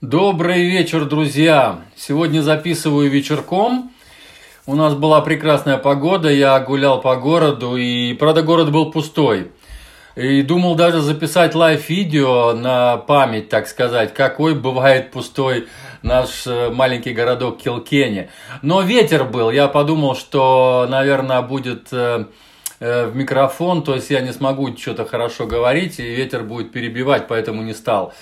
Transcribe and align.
Добрый 0.00 0.62
вечер, 0.62 1.06
друзья! 1.06 1.80
Сегодня 1.96 2.40
записываю 2.40 3.10
вечерком. 3.10 3.90
У 4.64 4.76
нас 4.76 4.94
была 4.94 5.20
прекрасная 5.22 5.76
погода, 5.76 6.30
я 6.30 6.60
гулял 6.60 7.00
по 7.00 7.16
городу, 7.16 7.76
и, 7.76 8.14
правда, 8.14 8.42
город 8.42 8.70
был 8.70 8.92
пустой. 8.92 9.50
И 10.14 10.42
думал 10.42 10.76
даже 10.76 11.00
записать 11.00 11.56
лайв-видео 11.56 12.52
на 12.52 12.98
память, 12.98 13.48
так 13.48 13.66
сказать, 13.66 14.14
какой 14.14 14.54
бывает 14.54 15.10
пустой 15.10 15.66
наш 16.02 16.46
э, 16.46 16.70
маленький 16.70 17.12
городок 17.12 17.58
Килкени. 17.58 18.30
Но 18.62 18.82
ветер 18.82 19.24
был, 19.24 19.50
я 19.50 19.66
подумал, 19.66 20.14
что, 20.14 20.86
наверное, 20.88 21.42
будет 21.42 21.88
э, 21.90 22.26
э, 22.78 23.06
в 23.06 23.16
микрофон, 23.16 23.82
то 23.82 23.96
есть 23.96 24.10
я 24.10 24.20
не 24.20 24.32
смогу 24.32 24.76
что-то 24.76 25.04
хорошо 25.04 25.48
говорить, 25.48 25.98
и 25.98 26.04
ветер 26.04 26.44
будет 26.44 26.70
перебивать, 26.70 27.26
поэтому 27.26 27.62
не 27.62 27.74
стал 27.74 28.14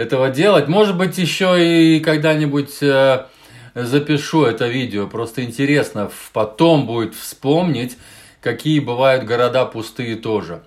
этого 0.00 0.30
делать. 0.30 0.66
Может 0.66 0.96
быть, 0.96 1.18
еще 1.18 1.56
и 1.62 2.00
когда-нибудь 2.00 2.82
э, 2.82 3.26
запишу 3.74 4.44
это 4.44 4.66
видео. 4.66 5.06
Просто 5.06 5.44
интересно, 5.44 6.10
потом 6.32 6.86
будет 6.86 7.14
вспомнить, 7.14 7.98
какие 8.40 8.80
бывают 8.80 9.24
города 9.24 9.66
пустые 9.66 10.16
тоже. 10.16 10.62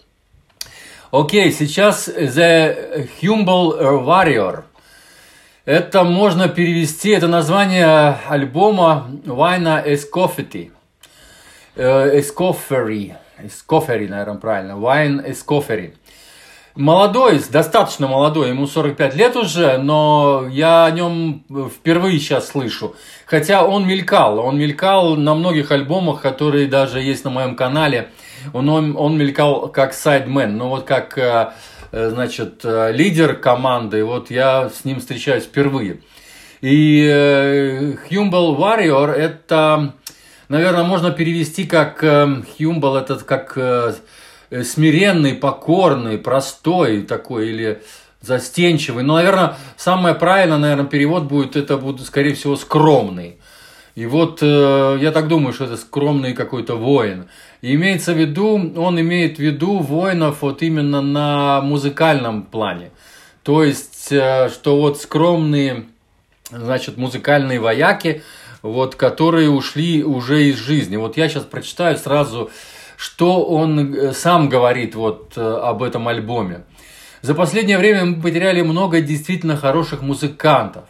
Окей, 1.11 1.51
сейчас 1.51 2.07
The 2.07 3.09
Humble 3.21 4.05
Warrior. 4.05 4.63
Это 5.65 6.03
можно 6.03 6.47
перевести, 6.47 7.09
это 7.09 7.27
название 7.27 8.17
альбома 8.27 9.09
Вайна 9.25 9.83
Escoffery. 9.83 10.71
Escoffery. 11.75 13.15
Escoffery, 13.39 14.07
наверное, 14.07 14.35
правильно. 14.35 14.73
Wine 14.73 15.25
Escoffery. 15.25 15.93
Молодой, 16.75 17.39
достаточно 17.51 18.07
молодой, 18.07 18.49
ему 18.49 18.65
45 18.65 19.15
лет 19.15 19.35
уже, 19.35 19.77
но 19.77 20.47
я 20.49 20.85
о 20.85 20.91
нем 20.91 21.45
впервые 21.69 22.17
сейчас 22.17 22.47
слышу. 22.47 22.95
Хотя 23.27 23.63
он 23.63 23.87
мелькал, 23.87 24.39
он 24.39 24.57
мелькал 24.57 25.15
на 25.15 25.35
многих 25.35 25.69
альбомах, 25.69 26.21
которые 26.21 26.65
даже 26.65 26.99
есть 26.99 27.25
на 27.25 27.29
моем 27.29 27.55
канале. 27.55 28.09
Он, 28.53 28.67
он, 28.69 28.97
он 28.97 29.15
мелькал 29.15 29.69
как 29.69 29.93
сайдмен, 29.93 30.57
но 30.57 30.69
вот 30.69 30.85
как, 30.85 31.15
э, 31.15 31.51
э, 31.91 32.09
значит, 32.09 32.61
э, 32.63 32.91
лидер 32.91 33.35
команды, 33.35 34.03
вот 34.03 34.31
я 34.31 34.69
с 34.69 34.83
ним 34.83 34.99
встречаюсь 34.99 35.43
впервые. 35.43 35.99
И 36.61 37.05
Humble 38.09 38.57
Warrior 38.57 39.11
это, 39.11 39.93
наверное, 40.49 40.85
можно 40.85 41.11
перевести 41.11 41.65
как 41.65 42.03
Humble, 42.03 42.97
этот 42.97 43.21
как 43.21 43.55
Э, 43.55 43.93
смиренный, 44.61 45.33
покорный, 45.33 46.17
простой 46.17 47.01
такой 47.01 47.49
или 47.49 47.81
застенчивый. 48.21 49.03
Но, 49.03 49.15
наверное, 49.15 49.57
самое 49.77 50.15
правильное, 50.15 50.57
наверное, 50.57 50.85
перевод 50.85 51.23
будет, 51.23 51.55
это 51.55 51.77
будет, 51.77 52.05
скорее 52.05 52.33
всего, 52.35 52.55
скромный. 52.55 53.37
И 53.95 54.05
вот 54.07 54.39
э, 54.41 54.97
я 55.01 55.11
так 55.11 55.27
думаю, 55.27 55.53
что 55.53 55.65
это 55.65 55.77
скромный 55.77 56.33
какой-то 56.33 56.75
воин. 56.75 57.27
И 57.61 57.75
имеется 57.75 58.13
в 58.13 58.17
виду, 58.17 58.73
он 58.75 58.99
имеет 58.99 59.37
в 59.37 59.39
виду 59.39 59.79
воинов 59.79 60.41
вот 60.41 60.63
именно 60.63 61.01
на 61.01 61.61
музыкальном 61.61 62.43
плане. 62.43 62.89
То 63.43 63.63
есть, 63.63 64.11
э, 64.11 64.49
что 64.49 64.79
вот 64.79 64.99
скромные, 64.99 65.85
значит, 66.49 66.97
музыкальные 66.97 67.59
вояки, 67.59 68.23
вот, 68.63 68.95
которые 68.95 69.49
ушли 69.49 70.03
уже 70.03 70.45
из 70.45 70.57
жизни. 70.57 70.95
Вот 70.95 71.17
я 71.17 71.29
сейчас 71.29 71.43
прочитаю 71.43 71.97
сразу 71.97 72.49
что 73.03 73.43
он 73.43 73.93
э, 73.93 74.13
сам 74.13 74.47
говорит 74.47 74.95
вот 74.95 75.33
э, 75.35 75.41
об 75.41 75.83
этом 75.83 76.07
альбоме. 76.07 76.63
За 77.21 77.35
последнее 77.35 77.77
время 77.77 78.05
мы 78.05 78.21
потеряли 78.21 78.61
много 78.61 79.01
действительно 79.01 79.57
хороших 79.57 80.01
музыкантов. 80.01 80.85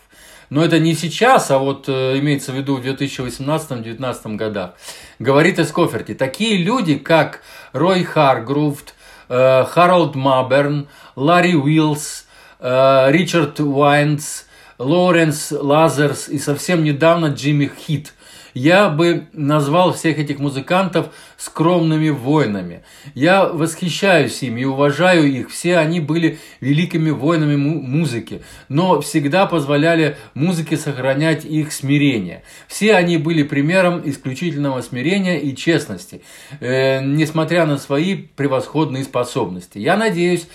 Но 0.52 0.64
это 0.64 0.78
не 0.78 0.94
сейчас, 0.94 1.50
а 1.50 1.58
вот 1.58 1.86
э, 1.90 2.20
имеется 2.20 2.52
в 2.52 2.56
виду 2.56 2.76
в 2.76 2.86
2018-2019 2.86 4.36
годах. 4.36 4.74
Говорит 5.18 5.58
Эскоффери. 5.58 6.14
Такие 6.14 6.58
люди, 6.58 7.00
как 7.00 7.42
Рой 7.72 8.04
Харгроув, 8.04 8.94
Харольд 9.28 10.14
Маберн, 10.14 10.88
Ларри 11.16 11.56
Уиллис, 11.56 12.28
Ричард 12.60 13.60
Уайэндс, 13.60 14.46
Лоренс 14.78 15.52
Лезерс 15.52 16.30
и 16.30 16.38
совсем 16.38 16.84
недавно 16.84 17.28
Джимми 17.28 17.72
Хит– 17.76 18.14
я 18.54 18.90
бы 18.90 19.28
назвал 19.34 19.94
всех 19.94 20.20
этих 20.20 20.40
музыкантов 20.40 21.08
скромными 21.38 22.10
воинами. 22.10 22.84
Я 23.16 23.46
восхищаюсь 23.46 24.42
ими 24.44 24.62
и 24.62 24.66
уважаю 24.66 25.26
их. 25.32 25.50
Все 25.50 25.78
они 25.78 26.00
были 26.00 26.40
великими 26.62 27.10
воинами 27.10 27.56
музыки, 27.56 28.42
но 28.70 29.02
всегда 29.02 29.46
позволяли 29.46 30.18
музыке 30.34 30.78
сохранять 30.78 31.46
их 31.46 31.72
смирение. 31.72 32.44
Все 32.68 32.96
они 32.96 33.18
были 33.18 33.44
примером 33.44 34.02
исключительного 34.06 34.82
смирения 34.82 35.40
и 35.40 35.56
честности, 35.56 36.22
э, 36.60 37.02
несмотря 37.04 37.66
на 37.66 37.78
свои 37.78 38.16
превосходные 38.16 39.04
способности. 39.04 39.80
Я 39.80 39.98
надеюсь 39.98 40.48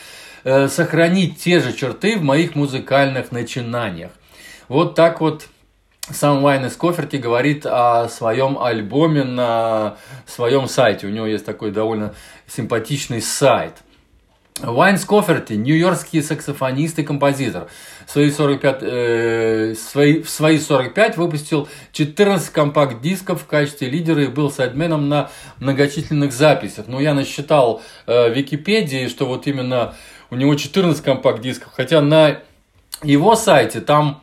э, 0.45 0.69
сохранить 0.69 1.39
те 1.39 1.61
же 1.61 1.73
черты 1.73 2.17
в 2.17 2.23
моих 2.23 2.55
музыкальных 2.55 3.33
начинаниях. 3.33 4.13
Вот 4.69 4.95
так 4.95 5.21
вот 5.21 5.49
сам 6.13 6.43
Вайн 6.43 6.69
Скоферти 6.71 7.17
говорит 7.17 7.67
о 7.67 8.09
своем 8.09 8.59
альбоме 8.59 9.25
на 9.25 9.97
своем 10.27 10.69
сайте. 10.69 11.07
У 11.07 11.11
него 11.11 11.27
есть 11.27 11.45
такой 11.45 11.71
довольно 11.71 12.15
симпатичный 12.47 13.21
сайт. 13.21 13.75
Вайн 14.61 14.99
Скоферти, 14.99 15.53
нью-йоркский 15.53 16.23
саксофонист 16.23 16.99
и 16.99 17.05
композитор. 17.05 17.69
В 18.07 18.11
свои, 18.11 18.31
45, 18.31 18.79
э, 18.83 19.75
свои, 19.75 20.23
в 20.23 20.29
свои 20.29 20.59
45 20.59 21.17
выпустил 21.17 21.69
14 21.93 22.51
компакт-дисков 22.51 23.43
в 23.43 23.47
качестве 23.47 23.89
лидера 23.89 24.25
и 24.25 24.27
был 24.27 24.51
сайдменом 24.51 25.09
на 25.09 25.31
многочисленных 25.61 26.33
записях. 26.33 26.87
Но 26.89 27.01
я 27.01 27.15
насчитал 27.15 27.83
э, 28.07 28.31
в 28.31 28.37
Википедии, 28.37 29.07
что 29.07 29.27
вот 29.27 29.47
именно 29.47 29.95
у 30.31 30.35
него 30.35 30.55
14 30.57 31.05
компакт-дисков. 31.05 31.71
Хотя 31.73 32.01
на 32.01 32.41
его 33.05 33.37
сайте 33.37 33.81
там 33.81 34.23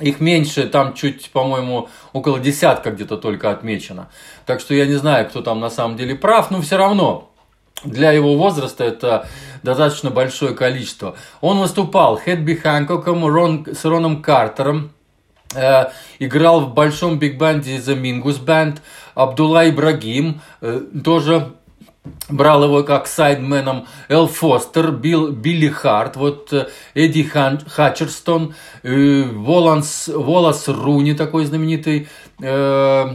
их 0.00 0.20
меньше, 0.20 0.68
там 0.68 0.94
чуть, 0.94 1.30
по-моему, 1.30 1.88
около 2.12 2.38
десятка 2.38 2.90
где-то 2.90 3.16
только 3.16 3.50
отмечено. 3.50 4.08
Так 4.44 4.60
что 4.60 4.74
я 4.74 4.86
не 4.86 4.94
знаю, 4.94 5.28
кто 5.28 5.42
там 5.42 5.60
на 5.60 5.70
самом 5.70 5.96
деле 5.96 6.14
прав, 6.14 6.50
но 6.50 6.60
все 6.60 6.76
равно 6.76 7.30
для 7.84 8.12
его 8.12 8.36
возраста 8.36 8.84
это 8.84 9.28
достаточно 9.62 10.10
большое 10.10 10.54
количество. 10.54 11.16
Он 11.40 11.58
выступал 11.58 12.16
Хэдби 12.16 12.54
Хэнкоком, 12.54 13.26
Рон, 13.26 13.66
с 13.66 13.84
Роном 13.84 14.22
Картером, 14.22 14.92
э, 15.54 15.86
играл 16.18 16.60
в 16.60 16.74
большом 16.74 17.18
биг-банде 17.18 17.76
The 17.76 18.00
Mingus 18.00 18.44
Band, 18.44 18.78
Абдулла 19.14 19.68
Ибрагим, 19.68 20.40
э, 20.60 20.80
тоже 21.04 21.55
брал 22.28 22.64
его 22.64 22.82
как 22.82 23.06
сайдменом 23.06 23.86
Эл 24.08 24.26
Фостер, 24.26 24.90
Билл, 24.90 25.30
Билли 25.30 25.68
Харт, 25.68 26.16
вот 26.16 26.52
э, 26.52 26.68
Эдди 26.94 27.22
Хан, 27.22 27.60
Хатчерстон, 27.66 28.54
э, 28.82 29.22
Воланс, 29.22 30.08
Волас 30.08 30.68
Руни, 30.68 31.14
такой 31.14 31.44
знаменитый 31.44 32.08
э, 32.40 33.14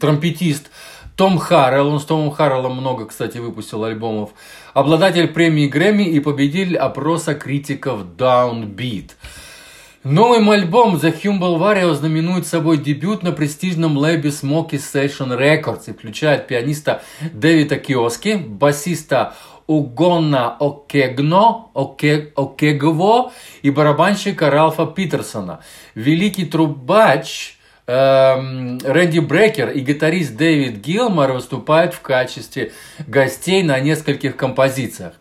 тромпетист, 0.00 0.70
том 1.16 1.38
Харрелл, 1.38 1.88
он 1.88 2.00
с 2.00 2.04
Томом 2.04 2.30
Харреллом 2.30 2.76
много, 2.76 3.06
кстати, 3.06 3.38
выпустил 3.38 3.84
альбомов, 3.84 4.30
обладатель 4.72 5.28
премии 5.28 5.68
Грэмми 5.68 6.04
и 6.04 6.20
победитель 6.20 6.76
опроса 6.76 7.34
критиков 7.34 8.00
Downbeat. 8.16 9.10
Новый 10.04 10.46
альбом 10.46 10.96
The 10.96 11.18
Humble 11.22 11.58
Warrior 11.58 11.94
знаменует 11.94 12.46
собой 12.46 12.76
дебют 12.76 13.22
на 13.22 13.32
престижном 13.32 13.96
лейбе 13.96 14.28
Smoky 14.28 14.72
Session 14.72 15.34
Records 15.34 15.84
и 15.86 15.94
включает 15.94 16.46
пианиста 16.46 17.00
Дэвида 17.32 17.78
Киоски, 17.78 18.34
басиста 18.34 19.32
Угонна 19.66 20.58
Окегно, 20.60 21.70
Оке, 21.72 22.32
Окегво 22.36 23.32
и 23.62 23.70
барабанщика 23.70 24.50
Ралфа 24.50 24.84
Питерсона. 24.84 25.60
Великий 25.94 26.44
трубач 26.44 27.53
Рэнди 27.86 29.18
Брекер 29.18 29.68
и 29.70 29.80
гитарист 29.80 30.36
Дэвид 30.36 30.78
Гилмор 30.78 31.32
выступают 31.32 31.92
в 31.92 32.00
качестве 32.00 32.72
гостей 33.06 33.62
на 33.62 33.78
нескольких 33.78 34.36
композициях. 34.36 35.12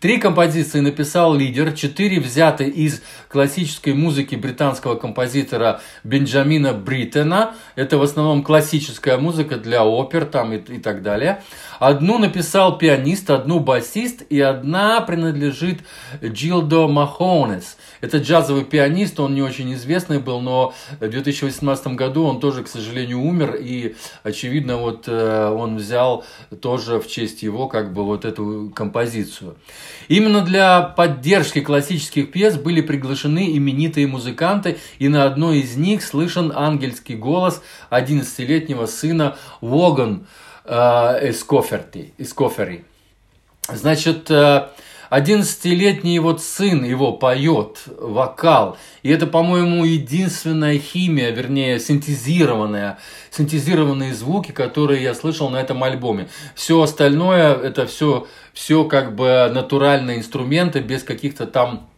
Три 0.00 0.18
композиции 0.18 0.80
написал 0.80 1.34
лидер, 1.34 1.72
четыре 1.72 2.20
взяты 2.20 2.64
из 2.64 3.02
классической 3.28 3.92
музыки 3.92 4.34
британского 4.34 4.96
композитора 4.96 5.80
Бенджамина 6.04 6.72
Бриттена. 6.72 7.54
Это 7.74 7.98
в 7.98 8.02
основном 8.02 8.42
классическая 8.42 9.18
музыка 9.18 9.56
для 9.56 9.84
опер 9.84 10.24
там 10.24 10.52
и, 10.52 10.56
и 10.56 10.78
так 10.78 11.02
далее. 11.02 11.42
Одну 11.78 12.18
написал 12.18 12.78
пианист, 12.78 13.30
одну 13.30 13.60
басист 13.60 14.22
и 14.28 14.40
одна 14.40 15.00
принадлежит 15.00 15.80
Джилдо 16.22 16.86
Махонес. 16.86 17.76
Это 18.00 18.18
джазовый 18.18 18.64
пианист, 18.64 19.20
он 19.20 19.34
не 19.34 19.42
очень 19.42 19.72
известный 19.74 20.18
был, 20.18 20.40
но 20.40 20.72
в 20.98 21.08
2018 21.08 21.88
году 21.88 22.09
он 22.18 22.40
тоже, 22.40 22.62
к 22.64 22.68
сожалению, 22.68 23.20
умер, 23.20 23.56
и, 23.60 23.96
очевидно, 24.22 24.76
вот 24.76 25.04
э, 25.06 25.48
он 25.48 25.76
взял 25.76 26.24
тоже 26.60 26.98
в 27.00 27.08
честь 27.08 27.42
его 27.42 27.68
как 27.68 27.92
бы 27.92 28.04
вот 28.04 28.24
эту 28.24 28.72
композицию. 28.74 29.56
Именно 30.08 30.42
для 30.42 30.82
поддержки 30.82 31.60
классических 31.60 32.32
пьес 32.32 32.56
были 32.56 32.80
приглашены 32.80 33.56
именитые 33.56 34.06
музыканты, 34.06 34.78
и 34.98 35.08
на 35.08 35.24
одной 35.24 35.60
из 35.60 35.76
них 35.76 36.02
слышен 36.02 36.52
ангельский 36.54 37.14
голос 37.14 37.62
11-летнего 37.90 38.86
сына 38.86 39.36
Воган 39.60 40.26
э, 40.64 41.30
Эскофери. 41.30 42.84
Значит, 43.68 44.30
э, 44.30 44.68
11-летний 45.10 46.20
вот 46.20 46.40
сын 46.40 46.84
его 46.84 47.12
поет 47.12 47.82
вокал. 47.98 48.78
И 49.02 49.10
это, 49.10 49.26
по-моему, 49.26 49.84
единственная 49.84 50.78
химия, 50.78 51.30
вернее, 51.30 51.80
синтезированная, 51.80 52.98
синтезированные 53.30 54.14
звуки, 54.14 54.52
которые 54.52 55.02
я 55.02 55.14
слышал 55.14 55.50
на 55.50 55.56
этом 55.56 55.82
альбоме. 55.82 56.28
Все 56.54 56.80
остальное, 56.80 57.54
это 57.54 57.86
все, 57.86 58.28
все 58.52 58.84
как 58.84 59.16
бы 59.16 59.50
натуральные 59.52 60.18
инструменты, 60.18 60.78
без 60.78 61.02
каких-то 61.02 61.46
там 61.46 61.88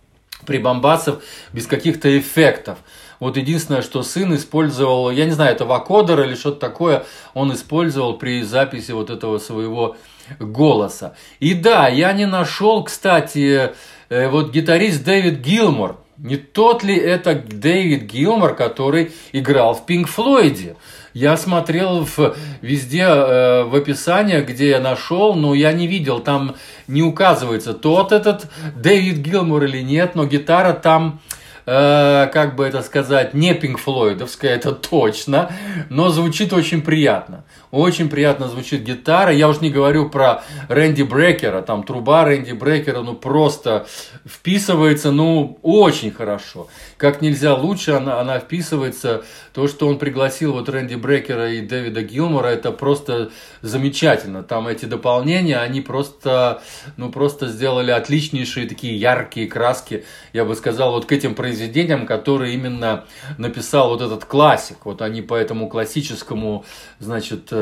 прибамбасов, 0.46 1.22
без 1.52 1.66
каких-то 1.66 2.18
эффектов. 2.18 2.78
Вот 3.20 3.36
единственное, 3.36 3.82
что 3.82 4.02
сын 4.02 4.34
использовал, 4.34 5.10
я 5.10 5.26
не 5.26 5.30
знаю, 5.30 5.52
это 5.52 5.64
вакодер 5.64 6.22
или 6.22 6.34
что-то 6.34 6.58
такое, 6.58 7.04
он 7.34 7.52
использовал 7.52 8.18
при 8.18 8.42
записи 8.42 8.90
вот 8.90 9.10
этого 9.10 9.38
своего 9.38 9.96
голоса. 10.38 11.14
И 11.40 11.54
да, 11.54 11.88
я 11.88 12.12
не 12.12 12.26
нашел, 12.26 12.84
кстати, 12.84 13.72
э, 14.08 14.28
вот 14.28 14.52
гитарист 14.52 15.04
Дэвид 15.04 15.40
Гилмор. 15.40 15.98
Не 16.18 16.36
тот 16.36 16.84
ли 16.84 16.96
это 16.96 17.34
Дэвид 17.34 18.04
Гилмор, 18.04 18.54
который 18.54 19.12
играл 19.32 19.74
в 19.74 19.86
Пинк 19.86 20.08
Флойде? 20.08 20.76
Я 21.14 21.36
смотрел 21.36 22.04
в, 22.04 22.36
везде 22.62 23.02
э, 23.02 23.64
в 23.64 23.74
описаниях, 23.74 24.46
где 24.46 24.70
я 24.70 24.80
нашел, 24.80 25.34
но 25.34 25.54
я 25.54 25.72
не 25.72 25.86
видел, 25.86 26.20
там 26.20 26.56
не 26.86 27.02
указывается, 27.02 27.74
тот 27.74 28.12
этот 28.12 28.46
Дэвид 28.76 29.18
Гилмор 29.18 29.64
или 29.64 29.82
нет, 29.82 30.14
но 30.14 30.24
гитара 30.24 30.72
там 30.72 31.20
э, 31.66 32.28
как 32.32 32.56
бы 32.56 32.64
это 32.64 32.82
сказать, 32.82 33.34
не 33.34 33.54
Пинк 33.54 33.78
Флойдовская, 33.78 34.54
это 34.54 34.72
точно, 34.72 35.52
но 35.90 36.08
звучит 36.08 36.52
очень 36.52 36.82
приятно. 36.82 37.44
Очень 37.72 38.10
приятно 38.10 38.48
звучит 38.48 38.82
гитара. 38.82 39.32
Я 39.32 39.48
уж 39.48 39.62
не 39.62 39.70
говорю 39.70 40.10
про 40.10 40.44
Рэнди 40.68 41.04
Брекера, 41.04 41.62
там 41.62 41.84
труба 41.84 42.22
Рэнди 42.26 42.52
Брекера, 42.52 43.00
ну 43.00 43.14
просто 43.14 43.86
вписывается, 44.26 45.10
ну 45.10 45.58
очень 45.62 46.10
хорошо. 46.10 46.68
Как 46.98 47.22
нельзя 47.22 47.54
лучше 47.54 47.92
она, 47.92 48.20
она 48.20 48.38
вписывается. 48.40 49.24
То, 49.54 49.68
что 49.68 49.88
он 49.88 49.98
пригласил 49.98 50.52
вот 50.52 50.68
Рэнди 50.68 50.96
Брекера 50.96 51.50
и 51.50 51.62
Дэвида 51.62 52.02
Гилмора, 52.02 52.48
это 52.48 52.72
просто 52.72 53.30
замечательно. 53.62 54.42
Там 54.42 54.68
эти 54.68 54.84
дополнения, 54.84 55.56
они 55.58 55.80
просто, 55.80 56.62
ну 56.98 57.10
просто 57.10 57.48
сделали 57.48 57.90
отличнейшие 57.90 58.68
такие 58.68 58.96
яркие 58.96 59.46
краски, 59.46 60.04
я 60.34 60.44
бы 60.44 60.54
сказал, 60.56 60.92
вот 60.92 61.06
к 61.06 61.12
этим 61.12 61.34
произведениям, 61.34 62.06
которые 62.06 62.52
именно 62.52 63.04
написал 63.38 63.88
вот 63.88 64.02
этот 64.02 64.26
классик. 64.26 64.84
Вот 64.84 65.00
они 65.00 65.22
по 65.22 65.34
этому 65.34 65.70
классическому, 65.70 66.66
значит, 66.98 67.50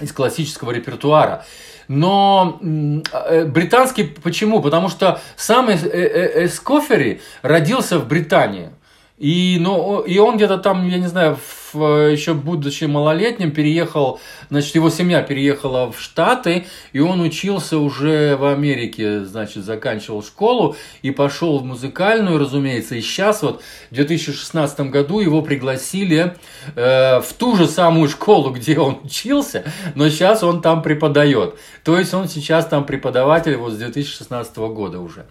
из 0.00 0.12
классического 0.12 0.72
репертуара. 0.72 1.44
Но 1.88 2.58
э, 2.60 3.44
британский 3.44 4.04
почему? 4.04 4.60
Потому 4.60 4.88
что 4.88 5.20
сам 5.36 5.70
Эскофери 5.70 7.20
родился 7.42 7.98
в 7.98 8.08
Британии. 8.08 8.70
И, 9.18 9.56
ну, 9.58 10.00
и 10.00 10.18
он 10.18 10.36
где-то 10.36 10.58
там, 10.58 10.86
я 10.88 10.98
не 10.98 11.06
знаю, 11.06 11.38
в, 11.72 12.10
еще 12.10 12.34
будучи 12.34 12.84
малолетним, 12.84 13.50
переехал, 13.50 14.20
значит, 14.50 14.74
его 14.74 14.90
семья 14.90 15.22
переехала 15.22 15.90
в 15.90 15.98
Штаты, 15.98 16.66
и 16.92 17.00
он 17.00 17.22
учился 17.22 17.78
уже 17.78 18.36
в 18.36 18.44
Америке, 18.44 19.24
значит, 19.24 19.64
заканчивал 19.64 20.22
школу 20.22 20.76
и 21.00 21.12
пошел 21.12 21.58
в 21.58 21.64
музыкальную, 21.64 22.38
разумеется. 22.38 22.94
И 22.96 23.00
сейчас 23.00 23.42
вот 23.42 23.62
в 23.90 23.94
2016 23.94 24.80
году 24.90 25.20
его 25.20 25.40
пригласили 25.40 26.36
э, 26.74 27.20
в 27.20 27.32
ту 27.38 27.56
же 27.56 27.66
самую 27.68 28.10
школу, 28.10 28.50
где 28.50 28.78
он 28.78 29.00
учился, 29.02 29.64
но 29.94 30.10
сейчас 30.10 30.42
он 30.42 30.60
там 30.60 30.82
преподает. 30.82 31.54
То 31.84 31.98
есть 31.98 32.12
он 32.12 32.28
сейчас 32.28 32.66
там 32.66 32.84
преподаватель 32.84 33.56
вот 33.56 33.72
с 33.72 33.76
2016 33.76 34.56
года 34.56 35.00
уже. 35.00 35.24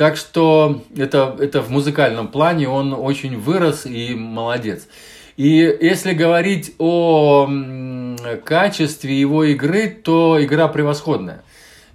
Так 0.00 0.16
что 0.16 0.82
это, 0.96 1.36
это 1.38 1.60
в 1.60 1.68
музыкальном 1.68 2.28
плане 2.28 2.70
он 2.70 2.94
очень 2.94 3.38
вырос 3.38 3.84
и 3.84 4.14
молодец. 4.14 4.88
И 5.36 5.76
если 5.78 6.14
говорить 6.14 6.72
о 6.78 7.46
качестве 8.46 9.20
его 9.20 9.44
игры, 9.44 9.90
то 9.90 10.42
игра 10.42 10.68
превосходная. 10.68 11.42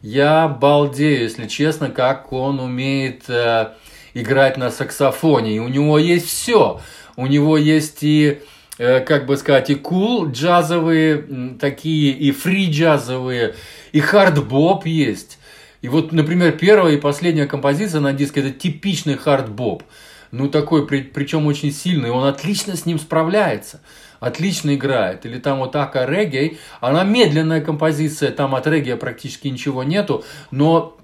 Я 0.03 0.47
балдею, 0.47 1.23
если 1.23 1.47
честно, 1.47 1.89
как 1.89 2.31
он 2.31 2.59
умеет 2.59 3.23
э, 3.27 3.69
играть 4.13 4.57
на 4.57 4.69
саксофоне. 4.69 5.55
И 5.55 5.59
у 5.59 5.67
него 5.67 5.97
есть 5.97 6.27
все. 6.27 6.81
У 7.15 7.25
него 7.25 7.57
есть 7.57 8.03
и, 8.03 8.37
э, 8.77 8.99
как 8.99 9.25
бы 9.25 9.35
сказать, 9.35 9.71
и 9.71 9.73
cool, 9.73 10.27
cool 10.27 10.31
джазовые 10.31 11.57
такие, 11.59 12.11
и 12.11 12.31
фри 12.31 12.69
джазовые, 12.69 13.55
и 13.93 13.99
хард-боп 13.99 14.85
есть. 14.85 15.39
И 15.85 15.87
вот, 15.87 16.11
например, 16.11 16.53
первая 16.53 16.95
и 16.95 16.99
последняя 16.99 17.45
композиция 17.45 18.01
на 18.01 18.11
диске 18.11 18.39
это 18.39 18.49
типичный 18.49 19.17
хард-боп. 19.17 19.83
Ну, 20.31 20.49
такой, 20.49 20.87
при, 20.87 21.03
причем 21.03 21.45
очень 21.45 21.71
сильный, 21.71 22.09
он 22.09 22.27
отлично 22.27 22.75
с 22.75 22.87
ним 22.87 22.97
справляется 22.97 23.81
отлично 24.19 24.73
играет. 24.73 25.27
Или 25.27 25.37
там 25.37 25.59
вот 25.59 25.75
Ака 25.75 26.05
Регги, 26.05 26.57
она 26.81 27.03
медленная 27.03 27.61
композиция, 27.61 28.31
там 28.31 28.55
от 28.55 28.65
регги 28.65 28.95
практически 28.95 29.47
ничего 29.47 29.83
нету, 29.83 30.23
но 30.49 30.97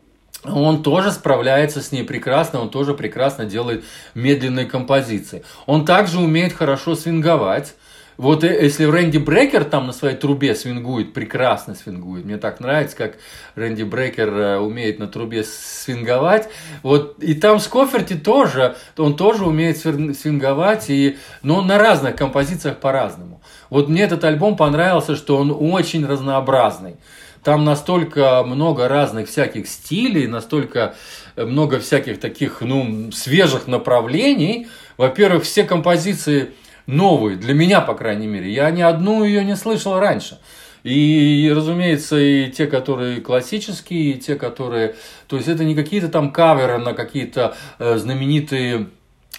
он 0.44 0.82
тоже 0.82 1.12
справляется 1.12 1.84
с 1.84 1.92
ней 1.92 2.04
прекрасно, 2.04 2.60
он 2.60 2.72
тоже 2.72 2.96
прекрасно 2.96 3.46
делает 3.46 3.84
медленные 4.16 4.66
композиции. 4.66 5.44
Он 5.68 5.86
также 5.86 6.18
умеет 6.18 6.54
хорошо 6.54 6.96
свинговать, 6.96 7.76
вот 8.22 8.44
э, 8.44 8.56
если 8.62 8.86
Рэнди 8.86 9.18
Брекер 9.18 9.64
там 9.64 9.88
на 9.88 9.94
своей 9.94 10.16
трубе 10.16 10.54
свингует, 10.54 11.12
прекрасно 11.12 11.74
свингует. 11.74 12.24
Мне 12.24 12.38
так 12.38 12.60
нравится, 12.60 12.96
как 12.96 13.16
Рэнди 13.56 13.82
Брекер 13.82 14.30
э, 14.30 14.58
умеет 14.60 15.00
на 15.00 15.08
трубе 15.08 15.44
свинговать. 15.44 16.48
Вот 16.84 17.18
и 17.24 17.34
там 17.34 17.60
Скоферти 17.60 18.14
тоже, 18.14 18.76
он 18.96 19.16
тоже 19.16 19.44
умеет 19.44 19.80
свинговать, 19.80 20.92
и, 20.92 21.18
но 21.42 21.64
на 21.64 21.80
разных 21.80 22.16
композициях 22.16 22.78
по-разному. 22.78 23.42
Вот 23.72 23.90
мне 23.90 24.04
этот 24.04 24.24
альбом 24.24 24.56
понравился, 24.56 25.16
что 25.16 25.38
он 25.38 25.52
очень 25.60 26.06
разнообразный. 26.06 26.98
Там 27.44 27.66
настолько 27.66 28.44
много 28.44 28.88
разных 28.88 29.30
всяких 29.30 29.68
стилей, 29.68 30.28
настолько 30.28 30.94
много 31.36 31.80
всяких 31.80 32.20
таких, 32.20 32.62
ну, 32.62 33.12
свежих 33.12 33.66
направлений. 33.66 34.68
Во-первых, 34.98 35.44
все 35.44 35.64
композиции 35.64 36.52
новую, 36.92 37.38
для 37.38 37.54
меня, 37.54 37.82
по 37.82 37.94
крайней 37.94 38.28
мере. 38.28 38.52
Я 38.52 38.70
ни 38.72 38.82
одну 38.82 39.24
ее 39.24 39.44
не 39.44 39.56
слышал 39.56 40.00
раньше. 40.00 40.40
И, 40.84 41.52
разумеется, 41.56 42.20
и 42.20 42.50
те, 42.50 42.66
которые 42.66 43.22
классические, 43.22 44.12
и 44.12 44.20
те, 44.20 44.36
которые... 44.36 44.96
То 45.28 45.36
есть 45.36 45.48
это 45.48 45.64
не 45.64 45.76
какие-то 45.76 46.10
там 46.10 46.32
каверы 46.32 46.80
на 46.80 46.94
какие-то 46.94 47.56
э, 47.78 47.98
знаменитые 47.98 48.88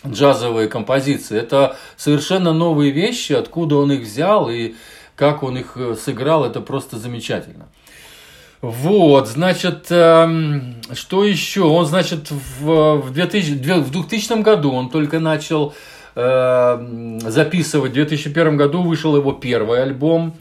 джазовые 0.07 0.69
композиции. 0.69 1.39
Это 1.39 1.77
совершенно 1.97 2.53
новые 2.53 2.93
вещи, 2.93 3.33
откуда 3.33 3.77
он 3.77 3.93
их 3.93 4.03
взял 4.03 4.49
и 4.51 4.75
как 5.17 5.43
он 5.43 5.59
их 5.59 5.77
э, 5.77 5.97
сыграл, 5.97 6.45
это 6.45 6.61
просто 6.61 6.99
замечательно. 6.99 7.69
Вот, 8.61 9.29
значит, 9.29 9.87
э, 9.91 10.61
что 10.95 11.25
еще? 11.25 11.63
Он, 11.63 11.87
значит, 11.87 12.31
в, 12.31 12.97
в, 13.01 13.13
2000, 13.13 13.81
в 13.81 13.91
2000 13.91 14.43
году 14.43 14.73
он 14.73 14.91
только 14.91 15.19
начал 15.19 15.75
Э, 16.15 17.19
записывать. 17.21 17.93
В 17.93 17.95
2001 17.95 18.57
году 18.57 18.83
вышел 18.83 19.17
его 19.17 19.33
первый 19.33 19.83
альбом. 19.83 20.35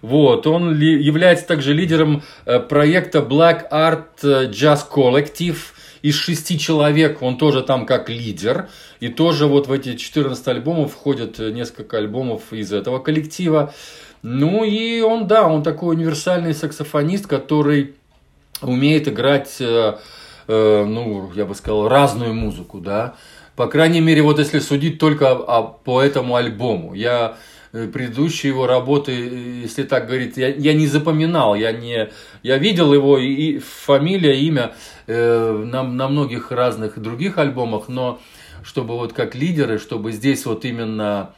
Вот, 0.00 0.46
он 0.46 0.72
ли, 0.74 1.02
является 1.02 1.46
также 1.46 1.74
лидером 1.74 2.22
э, 2.46 2.58
проекта 2.58 3.18
Black 3.18 3.70
Art 3.70 4.22
Jazz 4.22 4.80
Collective 4.90 5.58
из 6.00 6.14
шести 6.14 6.58
человек, 6.58 7.20
он 7.20 7.36
тоже 7.36 7.62
там 7.62 7.84
как 7.84 8.08
лидер. 8.08 8.68
И 9.00 9.08
тоже 9.08 9.46
вот 9.46 9.66
в 9.66 9.72
эти 9.72 9.96
14 9.96 10.48
альбомов 10.48 10.92
входят 10.92 11.38
несколько 11.38 11.98
альбомов 11.98 12.52
из 12.52 12.72
этого 12.72 12.98
коллектива. 12.98 13.74
Ну 14.22 14.64
и 14.64 15.00
он, 15.00 15.26
да, 15.26 15.46
он 15.46 15.62
такой 15.62 15.96
универсальный 15.96 16.54
саксофонист, 16.54 17.26
который 17.26 17.94
умеет 18.62 19.08
играть, 19.08 19.56
э, 19.60 19.96
э, 20.48 20.84
ну, 20.84 21.30
я 21.34 21.44
бы 21.44 21.54
сказал, 21.54 21.88
разную 21.88 22.34
музыку, 22.34 22.78
да. 22.78 23.16
По 23.56 23.66
крайней 23.66 24.00
мере, 24.00 24.22
вот 24.22 24.38
если 24.38 24.58
судить 24.58 24.98
только 24.98 25.30
о, 25.32 25.62
по 25.62 26.00
этому 26.02 26.36
альбому. 26.36 26.94
Я 26.94 27.36
э, 27.72 27.86
предыдущие 27.88 28.50
его 28.50 28.66
работы, 28.66 29.12
э, 29.12 29.60
если 29.62 29.82
так 29.82 30.06
говорить, 30.06 30.36
я, 30.36 30.48
я 30.48 30.72
не 30.72 30.86
запоминал, 30.86 31.54
я, 31.54 31.72
не, 31.72 32.10
я 32.42 32.58
видел 32.58 32.94
его 32.94 33.18
и, 33.18 33.28
и 33.28 33.58
фамилия, 33.58 34.40
имя 34.40 34.72
э, 35.06 35.64
на, 35.64 35.82
на 35.82 36.08
многих 36.08 36.50
разных 36.52 36.98
других 36.98 37.38
альбомах, 37.38 37.88
но 37.88 38.20
чтобы 38.62 38.96
вот 38.96 39.12
как 39.12 39.34
лидеры, 39.34 39.78
чтобы 39.78 40.12
здесь 40.12 40.46
вот 40.46 40.64
именно 40.64 41.34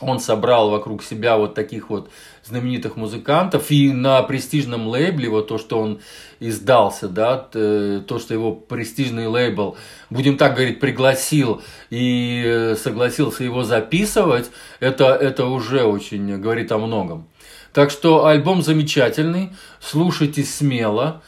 он 0.00 0.20
собрал 0.20 0.70
вокруг 0.70 1.02
себя 1.02 1.36
вот 1.36 1.54
таких 1.54 1.90
вот 1.90 2.10
знаменитых 2.44 2.96
музыкантов, 2.96 3.70
и 3.70 3.92
на 3.92 4.22
престижном 4.22 4.86
лейбле, 4.88 5.28
вот 5.28 5.48
то, 5.48 5.58
что 5.58 5.78
он 5.78 6.00
издался, 6.40 7.08
да, 7.08 7.36
то, 7.36 8.18
что 8.18 8.34
его 8.34 8.52
престижный 8.52 9.26
лейбл, 9.26 9.76
будем 10.10 10.36
так 10.36 10.54
говорить, 10.54 10.80
пригласил 10.80 11.62
и 11.90 12.42
э, 12.44 12.76
согласился 12.76 13.44
его 13.44 13.64
записывать, 13.64 14.50
это, 14.80 15.14
это 15.14 15.46
уже 15.46 15.84
очень 15.84 16.38
говорит 16.38 16.72
о 16.72 16.78
многом. 16.78 17.28
Так 17.72 17.90
что 17.90 18.26
альбом 18.26 18.62
замечательный, 18.62 19.50
слушайте 19.80 20.44
смело. 20.44 21.22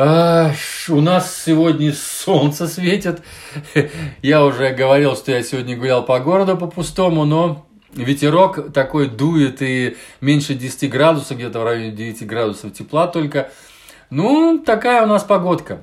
А, 0.00 0.52
у 0.88 1.00
нас 1.00 1.42
сегодня 1.44 1.92
солнце 1.92 2.68
светит. 2.68 3.20
Я 4.22 4.44
уже 4.44 4.70
говорил, 4.70 5.16
что 5.16 5.32
я 5.32 5.42
сегодня 5.42 5.76
гулял 5.76 6.04
по 6.04 6.20
городу 6.20 6.56
по 6.56 6.68
пустому, 6.68 7.24
но 7.24 7.67
ветерок 7.94 8.72
такой 8.72 9.08
дует 9.08 9.62
и 9.62 9.96
меньше 10.20 10.54
10 10.54 10.90
градусов, 10.90 11.36
где-то 11.36 11.60
в 11.60 11.64
районе 11.64 11.92
9 11.92 12.26
градусов 12.26 12.72
тепла 12.72 13.06
только. 13.06 13.50
Ну, 14.10 14.62
такая 14.64 15.02
у 15.02 15.06
нас 15.06 15.24
погодка. 15.24 15.82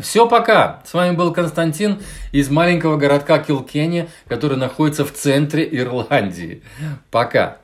Все, 0.00 0.28
пока. 0.28 0.82
С 0.84 0.92
вами 0.92 1.16
был 1.16 1.32
Константин 1.32 2.02
из 2.30 2.50
маленького 2.50 2.96
городка 2.96 3.38
Килкенни, 3.38 4.08
который 4.26 4.58
находится 4.58 5.04
в 5.04 5.12
центре 5.12 5.66
Ирландии. 5.70 6.62
Пока. 7.10 7.58